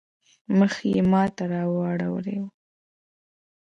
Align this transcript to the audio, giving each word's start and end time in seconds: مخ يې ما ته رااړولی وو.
مخ 0.57 0.73
يې 0.91 1.01
ما 1.11 1.23
ته 1.35 1.43
رااړولی 1.51 2.37
وو. 2.41 2.49